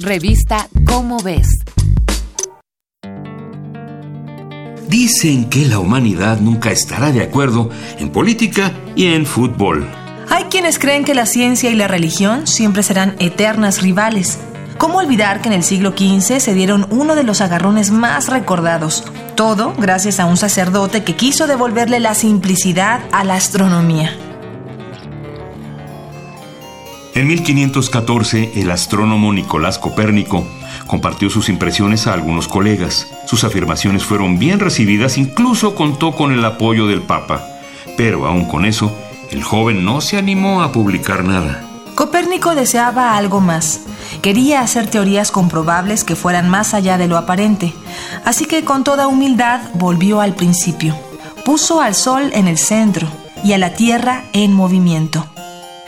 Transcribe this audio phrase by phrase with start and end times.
[0.00, 1.46] Revista Cómo ves.
[4.88, 9.88] Dicen que la humanidad nunca estará de acuerdo en política y en fútbol.
[10.30, 14.40] Hay quienes creen que la ciencia y la religión siempre serán eternas rivales.
[14.78, 19.04] ¿Cómo olvidar que en el siglo XV se dieron uno de los agarrones más recordados?
[19.36, 24.10] Todo gracias a un sacerdote que quiso devolverle la simplicidad a la astronomía.
[27.14, 30.44] En 1514, el astrónomo Nicolás Copérnico
[30.88, 33.06] compartió sus impresiones a algunos colegas.
[33.26, 37.46] Sus afirmaciones fueron bien recibidas, incluso contó con el apoyo del Papa.
[37.96, 38.92] Pero aún con eso,
[39.30, 41.64] el joven no se animó a publicar nada.
[41.94, 43.82] Copérnico deseaba algo más.
[44.20, 47.72] Quería hacer teorías comprobables que fueran más allá de lo aparente.
[48.24, 50.96] Así que con toda humildad volvió al principio.
[51.44, 53.06] Puso al Sol en el centro
[53.44, 55.28] y a la Tierra en movimiento.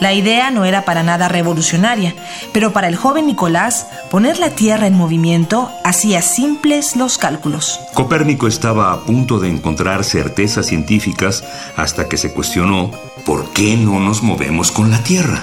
[0.00, 2.14] La idea no era para nada revolucionaria,
[2.54, 7.78] pero para el joven Nicolás, poner la Tierra en movimiento hacía simples los cálculos.
[7.92, 11.44] Copérnico estaba a punto de encontrar certezas científicas
[11.76, 12.90] hasta que se cuestionó
[13.26, 15.42] por qué no nos movemos con la Tierra.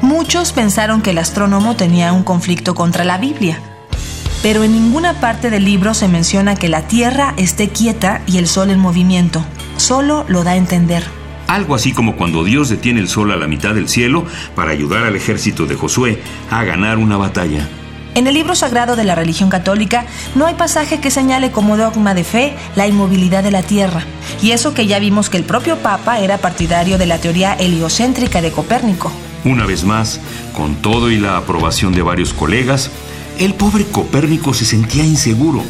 [0.00, 3.60] Muchos pensaron que el astrónomo tenía un conflicto contra la Biblia,
[4.42, 8.48] pero en ninguna parte del libro se menciona que la Tierra esté quieta y el
[8.48, 9.44] Sol en movimiento
[9.76, 11.04] solo lo da a entender.
[11.46, 14.24] Algo así como cuando Dios detiene el sol a la mitad del cielo
[14.54, 17.68] para ayudar al ejército de Josué a ganar una batalla.
[18.16, 22.14] En el libro sagrado de la religión católica no hay pasaje que señale como dogma
[22.14, 24.04] de fe la inmovilidad de la Tierra.
[24.42, 28.40] Y eso que ya vimos que el propio Papa era partidario de la teoría heliocéntrica
[28.40, 29.12] de Copérnico.
[29.44, 30.18] Una vez más,
[30.56, 32.90] con todo y la aprobación de varios colegas,
[33.38, 35.62] el pobre Copérnico se sentía inseguro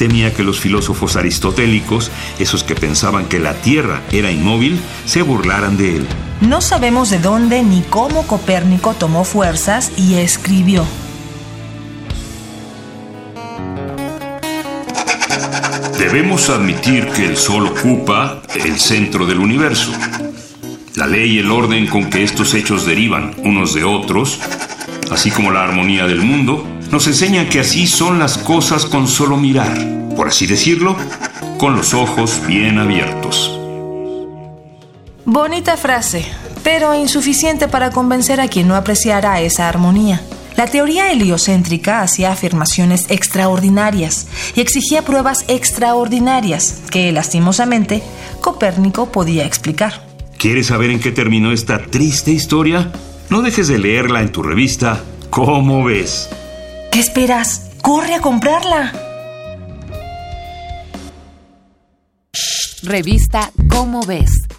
[0.00, 5.76] temía que los filósofos aristotélicos, esos que pensaban que la Tierra era inmóvil, se burlaran
[5.76, 6.06] de él.
[6.40, 10.86] No sabemos de dónde ni cómo Copérnico tomó fuerzas y escribió.
[15.98, 19.92] Debemos admitir que el Sol ocupa el centro del universo.
[20.94, 24.40] La ley y el orden con que estos hechos derivan unos de otros,
[25.10, 29.36] así como la armonía del mundo, nos enseñan que así son las cosas con solo
[29.36, 29.78] mirar,
[30.16, 30.96] por así decirlo,
[31.58, 33.56] con los ojos bien abiertos.
[35.24, 36.24] Bonita frase,
[36.62, 40.20] pero insuficiente para convencer a quien no apreciara esa armonía.
[40.56, 44.26] La teoría heliocéntrica hacía afirmaciones extraordinarias
[44.56, 48.02] y exigía pruebas extraordinarias que, lastimosamente,
[48.40, 50.04] Copérnico podía explicar.
[50.36, 52.90] ¿Quieres saber en qué terminó esta triste historia?
[53.30, 56.28] No dejes de leerla en tu revista ¿Cómo ves?
[56.90, 57.70] ¿Qué esperas?
[57.82, 58.92] ¡Corre a comprarla!
[62.82, 64.49] Revista Cómo ves